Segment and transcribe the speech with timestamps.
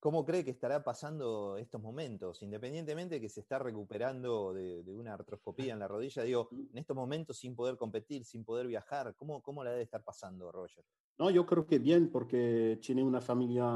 [0.00, 2.42] ¿Cómo cree que estará pasando estos momentos?
[2.42, 6.96] Independientemente de que se está recuperando de, una artroscopía en la rodilla, digo, en estos
[6.96, 10.84] momentos sin poder competir, sin poder viajar, ¿cómo, cómo la debe estar pasando, Roger?
[11.18, 13.66] No, yo creo que bien, porque tiene una familia,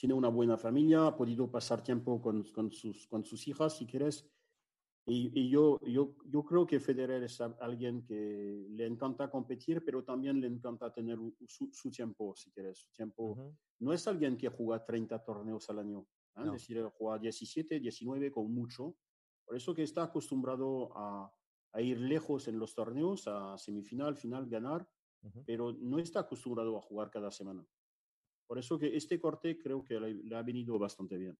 [0.00, 3.84] tiene una buena familia, ha podido pasar tiempo con, con, sus, con sus hijas, si
[3.84, 4.26] quieres,
[5.06, 10.40] y, yo, yo, yo, creo que Federer es alguien que le encanta competir, pero también
[10.40, 11.18] le encanta tener
[11.48, 12.78] su, tiempo, si quieres.
[12.78, 13.52] Su tiempo.
[13.80, 16.06] No es alguien que juega 30 torneos al año.
[16.36, 16.42] ¿eh?
[16.44, 18.94] Es decir, juega 17, 19 con mucho.
[19.44, 21.32] Por eso que está acostumbrado a,
[21.72, 24.88] a ir lejos en los torneos, a semifinal, final, ganar,
[25.44, 27.66] pero no está acostumbrado a jugar cada semana.
[28.50, 31.38] Por eso que este corte creo que le ha venido bastante bien.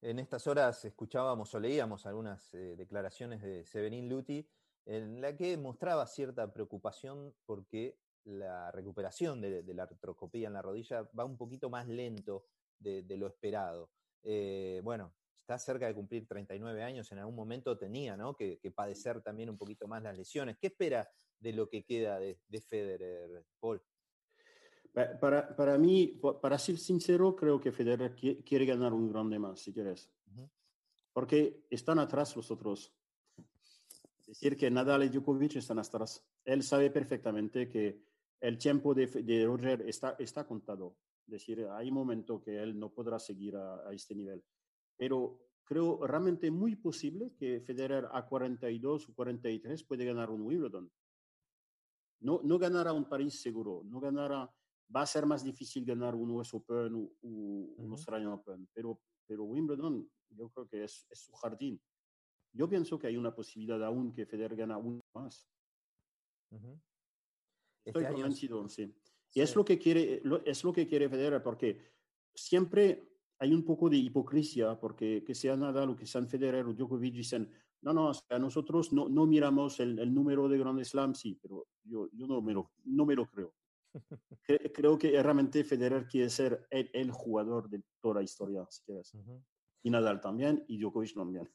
[0.00, 4.48] En estas horas escuchábamos o leíamos algunas eh, declaraciones de Severin Luti
[4.86, 11.10] en la que mostraba cierta preocupación porque la recuperación de, la artroscopía en la rodilla
[11.18, 12.46] va un poquito más lento
[12.78, 13.90] de, lo esperado.
[14.22, 19.50] Eh, bueno, está cerca de cumplir 39 años, en algún momento tenía que, padecer también
[19.50, 20.56] un poquito más las lesiones.
[20.56, 21.10] ¿Qué espera
[21.40, 23.82] de lo que queda de, de Federer, Paul?
[24.92, 29.72] Para, para mí, para ser sincero, creo que Federer quiere ganar un grande más, si
[29.72, 30.10] quieres.
[31.14, 32.92] Porque están atrás los otros.
[34.26, 36.24] Decir que Nadal y Djokovic están atrás.
[36.44, 38.02] Él sabe perfectamente que
[38.40, 40.96] el tiempo de, de Roger está, está contado.
[41.26, 44.44] Es decir, hay un momento que él no podrá seguir a, a, este nivel.
[44.96, 50.90] Pero creo realmente muy posible que Federer a 42 o 43 puede ganar un Wimbledon.
[52.20, 54.50] No, no ganará un París seguro, no ganará
[54.94, 59.44] va a ser más difícil ganar un US Open o un Australian Open, pero, pero
[59.44, 61.80] Wimbledon yo creo que es, es, su jardín.
[62.52, 65.48] Yo pienso que hay una posibilidad aún que Federer gana uno más.
[67.84, 68.94] Estoy este convencido, sí.
[69.34, 71.80] Y es lo que quiere, es lo que quiere Federer, porque
[72.34, 76.74] siempre hay un poco de hipocresía, porque que sea Nadal o que sean Federer o
[76.74, 77.50] Djokovic dicen,
[77.80, 81.66] no, no, a nosotros no, no miramos el, el, número de Grand Slam, sí, pero
[81.82, 83.54] yo, yo no, me lo, no me lo creo.
[84.74, 89.12] Creo que realmente Federer quiere ser el, jugador de toda la historia, si quieres.
[89.82, 91.50] Y Nadal también, y Djokovic también.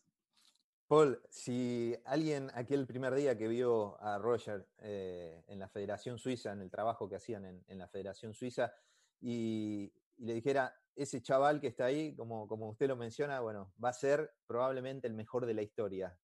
[0.87, 6.53] Paul, si alguien aquel primer día que vio a Roger eh, en la Federación Suiza,
[6.53, 8.73] en el trabajo que hacían en, la Federación Suiza,
[9.19, 13.89] y, le dijera, ese chaval que está ahí, como, como usted lo menciona, bueno, va
[13.89, 16.17] a ser probablemente el mejor de la historia.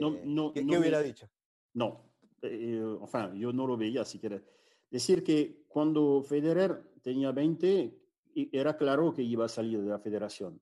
[0.00, 1.28] no, eh, no, ¿Qué, hubiera dicho?
[1.74, 2.10] No,
[2.42, 4.42] eh, enfin, yo no lo veía, si quieres
[4.90, 7.96] Decir que cuando Federer tenía 20,
[8.52, 10.60] era claro que iba a salir de la federación.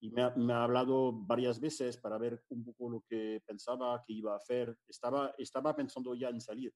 [0.00, 4.32] Y me ha, hablado varias veces para ver un poco lo que pensaba que iba
[4.32, 4.76] a hacer.
[4.86, 6.72] Estaba, estaba pensando ya en salir.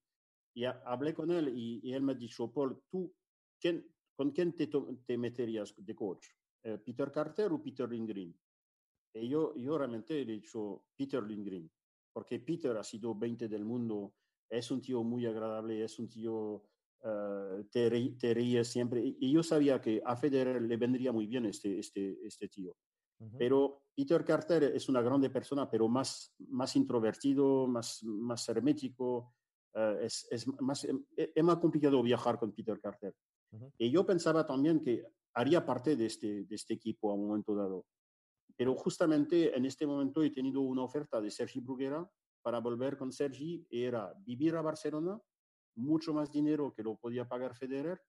[0.54, 3.12] Y hablé con él y, él me dijo, Paul, ¿tú
[3.60, 4.68] quién, con quién te,
[5.06, 6.26] te meterías de coach?
[6.64, 8.36] Eh, ¿Peter Carter o Peter Lindgren?
[9.14, 11.70] Y yo, yo realmente he dicho Peter Lindgren,
[12.12, 14.14] porque Peter ha sido 20 del mundo
[14.52, 16.62] es un tío muy agradable, es un tío,
[17.02, 19.02] uh, te, ríe siempre.
[19.02, 22.76] Y yo sabía que a Federer le vendría muy bien este, este, este tío.
[23.38, 29.32] Pero Peter Carter es una grande persona, pero más, más introvertido, más, más hermético.
[29.74, 33.14] Uh, es, es, más, em, e, es más complicado viajar con Peter Carter.
[33.78, 37.54] Y yo pensaba también que haría parte de este, de este equipo a un momento
[37.54, 37.86] dado.
[38.56, 42.10] Pero justamente en este momento he tenido una oferta de Sergi Bruguera,
[42.42, 45.20] para volver con Sergi era vivir a Barcelona,
[45.76, 48.00] mucho más dinero que lo podía pagar Federer,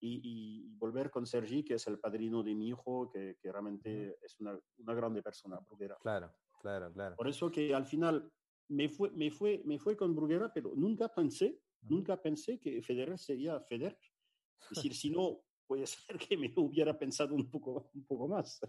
[0.00, 4.58] y, volver con Sergi, que es el padrino de mi hijo, que, realmente es una,
[4.78, 5.96] una, grande persona, Bruguera.
[6.00, 7.16] Claro, claro, claro.
[7.16, 8.30] Por eso que al final
[8.68, 13.18] me fue, me fue, me fue con Bruguera, pero nunca pensé, nunca pensé que Federer
[13.18, 13.98] sería Federer.
[14.60, 18.60] Es decir, si no, puede ser que me hubiera pensado un poco, un poco más.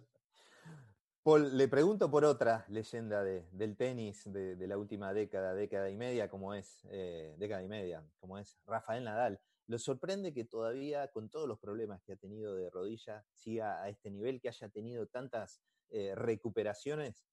[1.22, 6.30] Paul, le pregunto por otra leyenda del tenis de, la última década, década y media,
[6.30, 9.40] como es, eh, década y media, como es Rafael Nadal.
[9.68, 13.90] ¿Lo sorprende que todavía, con todos los problemas que ha tenido de rodilla, siga a
[13.90, 17.28] este nivel, que haya tenido tantas eh, recuperaciones?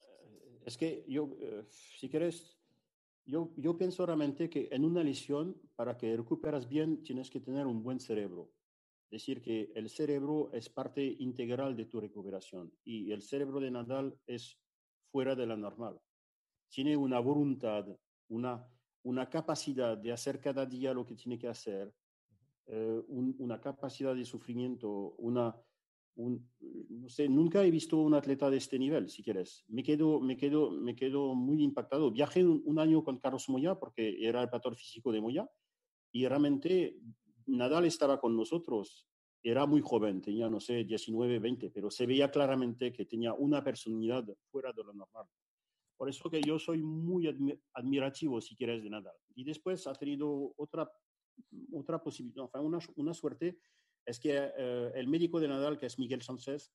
[0.00, 1.36] Eh, es que yo,
[1.68, 2.58] si quieres,
[3.26, 7.66] yo, yo pienso realmente que en una lesión, para que recuperas bien, tienes que tener
[7.66, 8.50] un buen cerebro
[9.10, 14.18] decir que el cerebro es parte integral de tu recuperación y el cerebro de Nadal
[14.26, 14.58] es
[15.10, 16.00] fuera de la normal.
[16.68, 17.86] Tiene una voluntad,
[18.28, 18.64] una,
[19.02, 21.92] una capacidad de hacer cada día lo que tiene que hacer.
[22.66, 25.56] eh, una capacidad de sufrimiento, una,
[26.16, 29.64] no sé, nunca he visto un atleta de este nivel, si quieres.
[29.68, 32.10] Me quedo, me quedo, me quedo muy impactado.
[32.10, 35.48] Viajé un, año con Carlos Moya porque era el patrón físico de Moya
[36.12, 36.96] y realmente
[37.46, 39.06] Nadal estaba con nosotros.
[39.42, 43.64] Era muy joven, tenía, no sé, 19, 20, pero se veía claramente que tenía una
[43.64, 45.26] personalidad fuera de lo normal.
[45.96, 47.26] Por eso que yo soy muy
[47.74, 49.16] admirativo, si quieres, de Nadal.
[49.34, 50.90] Y después ha tenido otra,
[51.72, 53.58] otra posibilidad, una, una suerte,
[54.04, 56.72] es que eh, el médico de Nadal, que es Miguel Sánchez,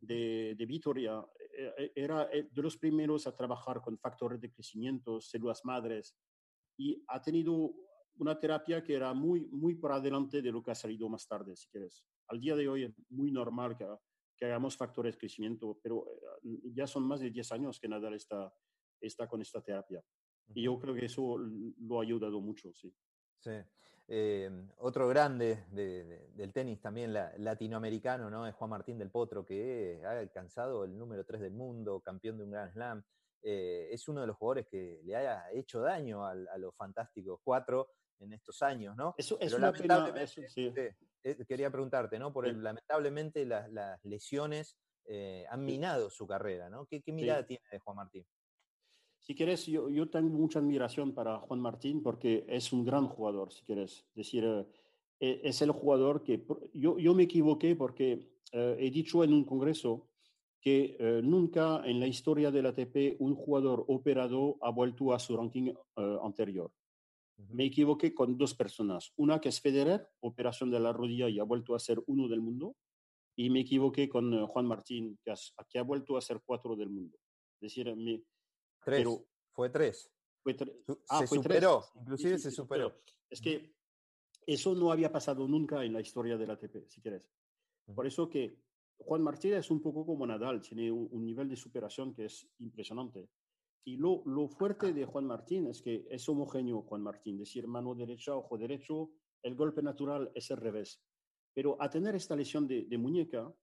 [0.00, 1.24] de, de Vitoria,
[1.56, 6.14] eh, eh, era de los primeros a trabajar con factores de crecimiento, células madres,
[6.76, 7.74] y ha tenido
[8.18, 11.56] una terapia que era muy, muy por adelante de lo que ha salido más tarde,
[11.56, 12.04] si quieres.
[12.28, 13.86] Al día de hoy es muy normal que,
[14.36, 16.04] que hagamos factores de crecimiento, pero
[16.42, 18.52] ya son más de 10 años que Nadal está
[19.00, 20.02] está con esta terapia.
[20.54, 22.94] Y yo creo que eso lo ha ayudado mucho, sí.
[23.40, 23.52] Sí.
[24.08, 24.48] Eh,
[24.78, 28.46] otro grande del tenis también latinoamericano, ¿no?
[28.46, 32.44] Es Juan Martín del Potro, que ha alcanzado el número 3 del mundo, campeón de
[32.44, 33.02] un Grand Slam.
[33.42, 37.90] Eh, es uno de los jugadores que le haya hecho daño a, los fantásticos cuatro
[38.20, 39.14] en estos años, ¿no?
[39.16, 40.72] Eso es una pena, sí.
[40.76, 42.32] Eh, quería preguntarte, ¿no?
[42.32, 44.76] Por lamentablemente las, lesiones
[45.50, 46.86] han minado su carrera, ¿no?
[46.86, 48.26] ¿Qué, mirada tiene de Juan Martín?
[49.26, 53.52] Si quieres, yo, yo, tengo mucha admiración para Juan Martín porque es un gran jugador,
[53.52, 54.06] si quieres.
[54.10, 54.66] Es decir, eh,
[55.18, 56.46] e, es el jugador que...
[56.72, 60.06] Yo, yo me equivoqué porque eh, he dicho en un congreso
[60.60, 65.36] que eh, nunca en la historia del ATP un jugador operado ha vuelto a su
[65.36, 65.74] ranking
[66.22, 66.70] anterior.
[67.36, 69.12] Me equivoqué con dos personas.
[69.16, 72.40] Una que es Federer, operación de la rodilla y ha vuelto a ser uno del
[72.40, 72.76] mundo.
[73.36, 75.34] Y me equivoqué con Juan Martín, que,
[75.68, 77.18] que, ha vuelto a ser cuatro del mundo.
[77.60, 78.22] Es decir, me,
[78.86, 79.08] Tres.
[79.52, 80.12] fue tres.
[80.42, 80.56] Fue
[81.08, 83.02] ah, se superó, inclusive se superó.
[83.28, 83.74] Es que
[84.46, 87.28] eso no había pasado nunca en la historia del ATP, si quieres.
[87.92, 88.60] Por eso que
[88.98, 93.28] Juan Martín es un poco como Nadal, tiene un, nivel de superación que es impresionante.
[93.86, 97.68] Y lo, lo, fuerte de Juan Martín es que es homogéneo Juan Martín, es decir,
[97.68, 99.12] mano derecha, ojo derecho,
[99.42, 101.00] el golpe natural es el revés.
[101.54, 103.54] Pero a tener esta lesión de, de muñeca,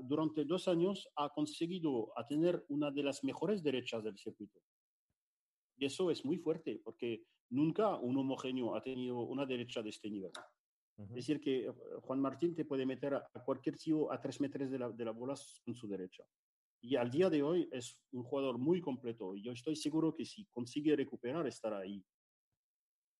[0.00, 4.60] durante dos años ha conseguido a tener una de las mejores derechas del circuito.
[5.78, 10.10] Y eso es muy fuerte, porque nunca un homogéneo ha tenido una derecha de este
[10.10, 10.32] nivel.
[10.98, 11.70] Es decir, que
[12.02, 15.10] Juan Martín te puede meter a, cualquier tío a tres metros de la, de la
[15.12, 16.24] bola con su derecha.
[16.80, 19.34] Y al día de hoy es un jugador muy completo.
[19.34, 22.04] Y yo estoy seguro que si consigue recuperar, estará ahí.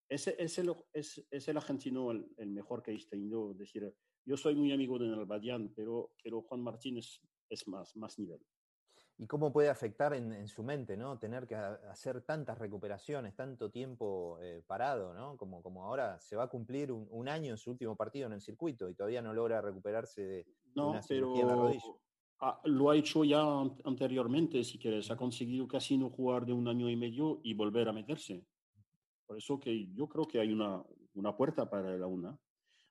[0.09, 3.51] Ese es el, es, es el argentino el, el, mejor que he tenido.
[3.51, 3.93] Es decir,
[4.25, 8.39] yo soy muy amigo de Nalbadian, pero, pero Juan Martínez es más, más nivel.
[9.19, 11.17] ¿Y cómo puede afectar en, su mente, ¿no?
[11.17, 15.35] Tener que hacer tantas recuperaciones, tanto tiempo eh, parado, ¿no?
[15.37, 18.41] Como, como ahora se va a cumplir un, año en su último partido en el
[18.41, 21.83] circuito y todavía no logra recuperarse de, no, una pero en la rodilla.
[22.65, 23.41] Lo ha hecho ya
[23.83, 25.09] anteriormente, si quieres.
[25.11, 28.45] Ha conseguido casi no jugar de un año y medio y volver a meterse.
[29.25, 30.83] Por eso que yo creo que hay una,
[31.15, 32.39] una puerta para la UNA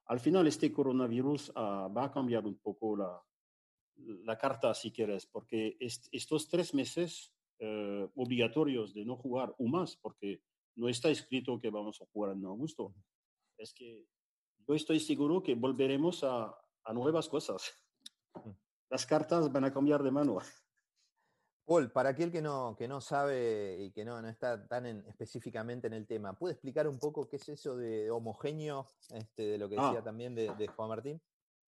[0.06, 3.20] al final este coronavirus ah, va a cambiar un poco la,
[4.24, 9.96] la carta, si quieres, porque estos tres meses eh, obligatorios de no jugar o más,
[9.96, 10.42] porque
[10.76, 12.94] no está escrito que vamos a jugar en agosto,
[13.58, 14.06] es que
[14.68, 16.54] yo estoy seguro que volveremos a,
[16.84, 17.72] a nuevas cosas.
[18.88, 20.38] Las cartas van a cambiar de mano.
[21.66, 25.88] Paul, para aquel que no, que no sabe y que no, no está tan específicamente
[25.88, 29.68] en el tema, ¿puede explicar un poco qué es eso de homogéneo, este, de lo
[29.68, 30.04] que decía ah.
[30.04, 31.20] también de, Juan Martín?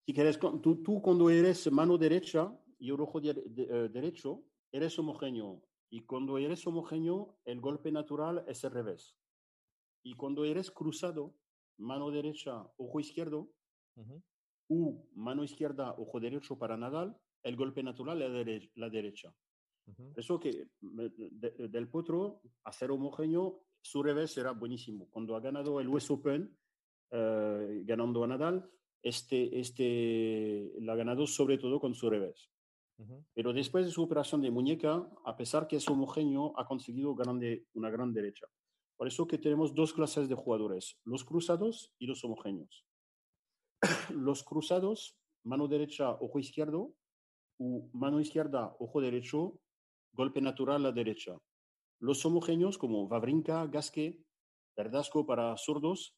[0.05, 2.49] Si quieres, tú, tú, cuando eres mano derecha
[2.79, 5.61] y ojo eh, derecho, eres homogéneo.
[5.89, 9.17] Y cuando eres homogéneo, el golpe natural es el revés.
[10.01, 11.35] Y cuando eres cruzado,
[11.77, 13.51] mano derecha, ojo izquierdo,
[14.69, 19.33] u mano izquierda, ojo derecho para Nadal, el golpe natural es la derecha.
[20.15, 25.09] Eso que del potro a ser homogéneo, su revés será buenísimo.
[25.09, 26.55] Cuando ha ganado el US Open,
[27.11, 28.69] eh, ganando a Nadal,
[29.01, 32.49] este, este lo ha ganado sobre todo con su revés.
[33.33, 37.65] Pero después de su operación de muñeca, a pesar que es homogéneo, ha conseguido grande,
[37.73, 38.45] una gran derecha.
[38.97, 42.85] Por eso que tenemos dos clases de jugadores, los cruzados y los homogéneos.
[44.09, 46.93] los cruzados, mano derecha, ojo izquierdo,
[47.57, 49.59] o mano izquierda, ojo derecho,
[50.13, 51.37] golpe natural a la derecha.
[51.99, 54.23] Los homogéneos como Vavrinka, Gasque,
[54.75, 56.15] Verdasco para zurdos,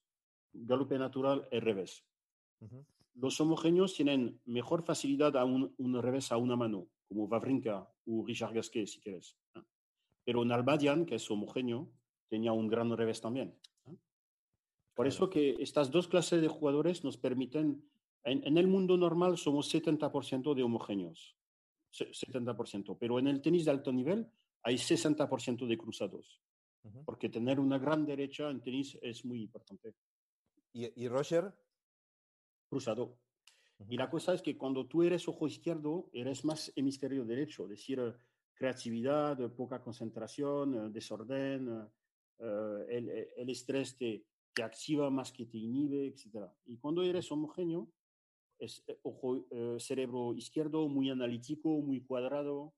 [0.53, 2.05] golpe natural al revés.
[3.15, 8.53] Los homogéneos tienen mejor facilidad a un, revés a una mano, como Vavrinka o Richard
[8.53, 9.35] Gasquet, si quieres.
[10.23, 11.91] Pero Nalbadian, que es homogéneo,
[12.29, 13.57] tenía un gran revés también.
[15.01, 17.83] Por eso que estas dos clases de jugadores nos permiten,
[18.23, 21.35] en, el mundo normal somos 70% de homogéneos,
[21.91, 24.29] 70%, pero en el tenis de alto nivel
[24.61, 26.39] hay 60% de cruzados,
[27.03, 29.95] porque tener una gran derecha en tenis es muy importante.
[30.71, 31.51] ¿Y, Roger?
[32.69, 33.17] Cruzado.
[33.89, 37.71] Y la cosa es que cuando tú eres ojo izquierdo, eres más hemisferio derecho, es
[37.71, 37.99] decir,
[38.53, 41.89] creatividad, poca concentración, desorden,
[42.37, 46.49] eh, el, el, estrés te, te, activa más que te inhibe, etc.
[46.65, 47.91] Y cuando eres homogéneo,
[48.59, 52.73] es eh, ojo, eh, cerebro izquierdo muy analítico, muy cuadrado.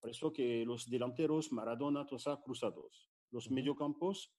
[0.00, 3.08] Por eso que los delanteros, Maradona, Tosa, cruzados.
[3.30, 4.32] Los mediocampos,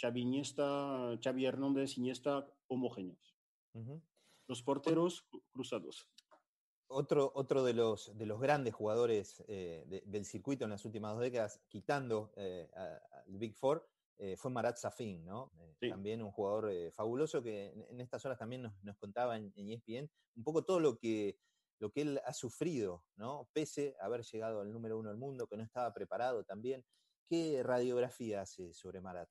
[0.00, 3.36] Xavi, Iniesta, Xavi Hernández, Iniesta, homogéneos.
[4.46, 6.08] Los porteros, cruzados.
[6.86, 11.60] Otro, otro de, los, de los grandes jugadores del circuito en las últimas dos décadas,
[11.68, 13.86] quitando al Big Four,
[14.20, 15.52] eh, fue Marat Safin, ¿no?
[15.60, 19.52] Eh, también un jugador eh, fabuloso que en, estas horas también nos, nos contaba en,
[19.54, 21.38] ESPN un poco todo lo que,
[21.78, 23.48] lo que él ha sufrido, ¿no?
[23.52, 26.84] Pese a haber llegado al número uno del mundo, que no estaba preparado también.
[27.28, 29.28] ¿Qué radiografía hace sobre Marat?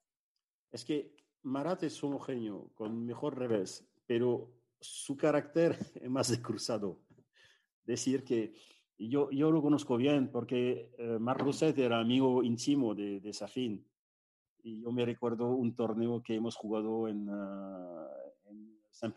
[0.72, 7.02] Es que Marat es homogéneo, con mejor revés, pero su carácter es más de cruzado.
[7.84, 8.54] Decir que
[8.96, 13.87] yo, yo lo conozco bien porque Marc Rosset era amigo íntimo de, de Safin
[14.68, 18.06] y yo me recuerdo un torneo que hemos jugado en, ah,
[18.90, 19.14] San,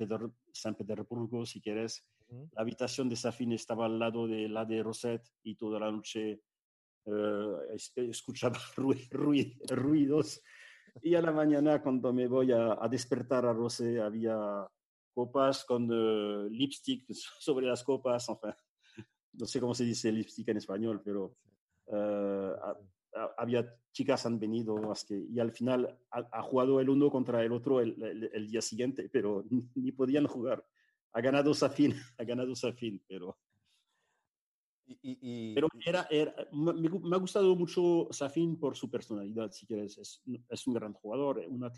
[0.54, 2.06] San, Petersburgo, si quieres.
[2.54, 6.42] La habitación de Safin estaba al lado de la de Roset y toda la noche
[7.06, 7.58] uh,
[7.96, 10.42] escuchaba ruidos.
[11.02, 14.66] Y a la mañana, cuando me voy a, despertar a Roset, había
[15.14, 17.06] copas con uh, lipstick
[17.40, 18.30] sobre las copas.
[18.30, 18.54] Enfin,
[19.34, 21.36] no sé cómo se dice lipstick en español, pero
[21.88, 22.54] uh,
[23.38, 27.52] había chicas han venido más que, y al final ha, jugado el uno contra el
[27.52, 29.44] otro el, el, día siguiente, pero
[29.76, 30.66] ni podían jugar.
[31.14, 33.38] Ha ganado Safin, ha ganado Safin, pero...
[35.04, 39.98] Y, pero era, era me, ha gustado mucho Safin por su personalidad, si quieres.
[39.98, 41.72] Es, es un gran jugador, un,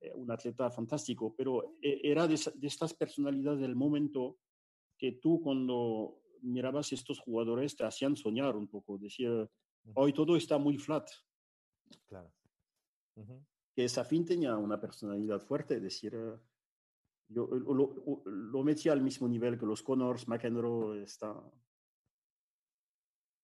[0.00, 4.38] eh, un atleta fantástico, pero eh, era de, de estas personalidades del momento
[4.96, 9.48] que tú cuando mirabas estos jugadores te hacían soñar un poco, decir,
[9.94, 11.08] Hoy todo está muy flat.
[12.06, 12.32] Claro.
[13.74, 16.38] Que Safin tenía una personalidad fuerte, es decir, eh,
[17.28, 21.34] yo lo, lo, metía al mismo nivel que los Connors, McEnroe, está...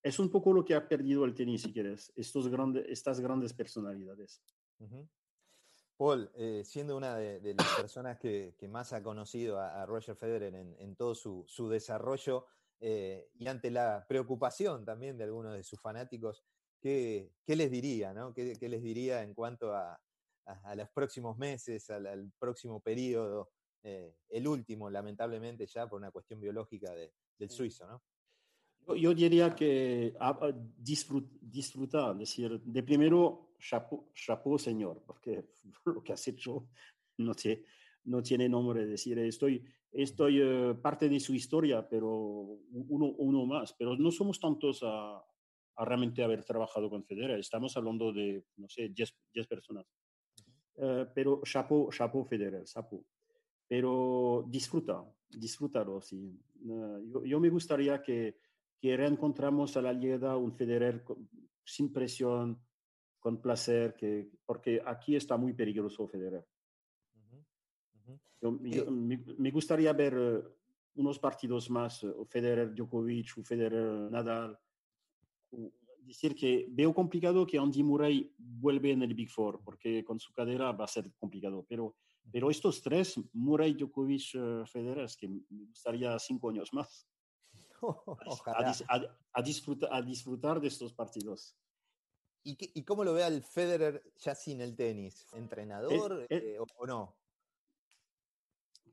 [0.02, 3.52] Es un poco lo que ha perdido el tenis, si quieres, estos grandes, estas grandes
[3.52, 4.42] personalidades.
[5.96, 10.54] Paul, eh, siendo una de, las personas que, que, más ha conocido a, Roger Federer
[10.54, 12.46] en, en todo su, su desarrollo,
[12.86, 16.44] eh, y ante la preocupación también de algunos de sus fanáticos,
[16.78, 18.12] ¿qué, qué les diría?
[18.12, 18.34] ¿no?
[18.34, 19.98] ¿Qué, ¿Qué, les diría en cuanto a,
[20.44, 26.40] a, los próximos meses, al, próximo periodo, eh, el último, lamentablemente, ya por una cuestión
[26.40, 27.86] biológica de, del suizo?
[27.86, 28.02] ¿no?
[28.94, 35.48] Yo, diría que ah, disfrutar, decir, de primero, chapeau, chapeau, señor, porque
[35.86, 36.68] lo que has hecho
[37.16, 37.64] no, te,
[38.04, 38.86] no tiene nombre.
[38.86, 43.74] Decir, estoy, estoy eh, parte de su historia, pero uno, uno más.
[43.74, 45.16] Pero no somos tantos a,
[45.76, 47.38] a, realmente haber trabajado con Federer.
[47.38, 49.86] Estamos hablando de, no sé, 10, personas.
[50.76, 53.04] Eh, pero chapeau, chapeau Federer, chapeau.
[53.66, 56.38] Pero disfruta, disfrútalo, sí.
[56.68, 58.38] Eh, yo, yo, me gustaría que,
[58.78, 61.04] que reencontramos a la llegada un Federer
[61.64, 62.60] sin presión,
[63.18, 66.44] con placer, que, porque aquí está muy peligroso Federer
[68.50, 70.42] me, gustaría ver eh,
[70.96, 74.58] unos partidos más, eh, Federer, Djokovic, o Federer, Nadal.
[76.00, 80.32] Decir que veo complicado que Andy Murray vuelva en el Big Four, porque con su
[80.32, 81.64] cadera va a ser complicado.
[81.66, 81.96] Pero,
[82.30, 87.06] pero estos tres, Murray, Djokovic, eh, Federer, es que me gustaría cinco años más.
[89.36, 91.54] A, disfrutar, a disfrutar de estos partidos.
[92.44, 95.26] ¿Y, ¿Y, cómo lo ve al Federer ya sin el tenis?
[95.32, 96.26] ¿Entrenador
[96.78, 97.16] o, no?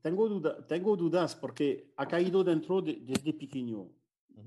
[0.01, 3.89] Tengo, duda, tengo dudas porque ha caído dentro desde pequeño.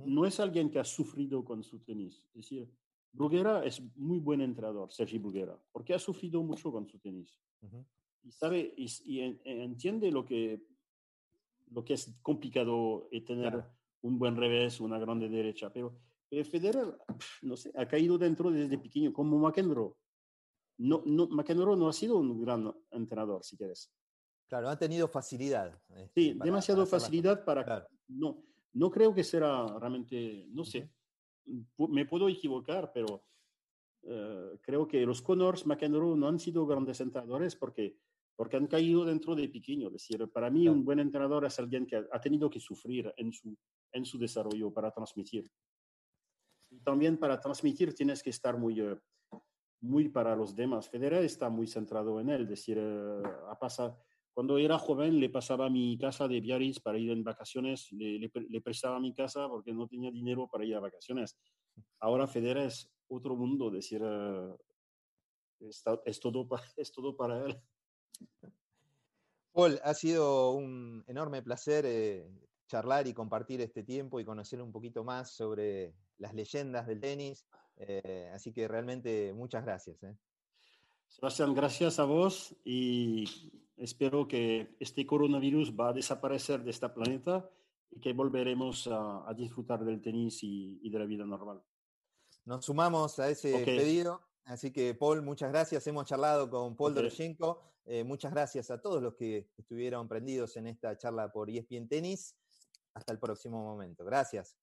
[0.06, 2.22] No es alguien que ha sufrido con su tenis.
[2.28, 2.68] Es decir,
[3.12, 7.38] Bruguera es muy buen entrenador, Sergi Bruguera, porque ha sufrido mucho con su tenis.
[8.24, 10.60] Y sabe y, entiende lo que,
[11.70, 13.64] lo que es complicado y tener
[14.02, 15.72] un buen revés, una grande derecha.
[15.72, 15.94] Pero,
[16.30, 16.98] Federer,
[17.42, 19.94] no sé, ha caído dentro desde pequeño, como McEnroe.
[20.78, 23.92] No, no, McEnroe no ha sido un gran entrenador, si quieres.
[24.54, 25.76] Claro, ha tenido facilidad.
[26.14, 27.88] sí, este, demasiado facilidad para...
[28.06, 28.44] No,
[28.74, 30.92] no creo que será realmente, no sé,
[31.76, 33.24] me puedo equivocar, pero
[34.02, 37.98] eh, creo que los Connors, McEnroe no han sido grandes entrenadores porque
[38.36, 39.88] porque han caído dentro de pequeño.
[39.88, 43.32] Es decir, para mí un buen entrenador es alguien que ha tenido que sufrir en
[43.32, 43.56] su,
[43.90, 45.50] en su desarrollo para transmitir.
[46.70, 48.96] Y también para transmitir tienes que estar muy, eh,
[49.80, 50.88] muy para los demás.
[50.88, 52.42] Federer está muy centrado en él.
[52.42, 53.98] Es decir, eh, ha pasado,
[54.34, 58.60] cuando era joven le pasaba mi casa de Biarritz para ir en vacaciones, le, le,
[58.60, 61.38] prestaba mi casa porque no tenía dinero para ir a vacaciones.
[62.00, 64.56] Ahora Federer es otro mundo, es decir, eh,
[65.60, 65.82] es,
[66.20, 67.60] todo, es todo para él.
[69.52, 72.28] Paul, ha sido un enorme placer eh,
[72.66, 77.46] charlar y compartir este tiempo y conocer un poquito más sobre las leyendas del tenis.
[77.76, 80.02] Eh, así que realmente muchas gracias.
[80.02, 80.16] Eh.
[81.14, 83.24] Sebastián, gracias a vos y
[83.76, 87.48] espero que este coronavirus va a desaparecer de este planeta
[87.92, 91.62] y que volveremos a, disfrutar del tenis y, de la vida normal.
[92.44, 94.22] Nos sumamos a ese pedido.
[94.44, 95.86] Así que, Paul, muchas gracias.
[95.86, 97.36] Hemos charlado con Paul okay.
[97.86, 102.34] Eh, muchas gracias a todos los que estuvieron prendidos en esta charla por ESPN Tenis.
[102.92, 104.04] Hasta el próximo momento.
[104.04, 104.56] Gracias.